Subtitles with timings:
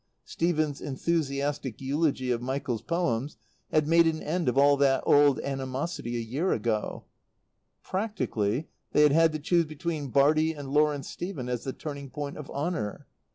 [0.25, 3.37] Stephen's enthusiastic eulogy of Michael's Poems
[3.71, 7.05] had made an end of that old animosity a year ago.
[7.83, 12.35] Practically, they had had to choose between Bartie and Lawrence Stephen as the turning point
[12.35, 13.05] of honour.